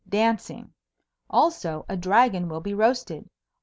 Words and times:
Dancing; 0.09 0.73
also 1.29 1.85
a 1.87 1.95
Dragon 1.95 2.49
will 2.49 2.59
be 2.61 2.73
roasted. 2.73 3.29